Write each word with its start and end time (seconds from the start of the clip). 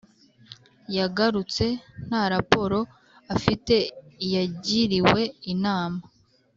yagarutse 0.97 1.65
nta 2.07 2.21
raporo 2.33 2.79
afite 3.35 3.75
Yagiriwe 4.33 5.21
inama 5.53 6.01